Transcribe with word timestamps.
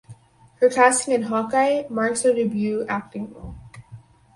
Her 0.55 0.67
casting 0.67 1.13
in 1.13 1.21
"Hawkeye" 1.21 1.83
marks 1.87 2.23
her 2.23 2.33
debut 2.33 2.87
acting 2.87 3.31
role. 3.35 3.53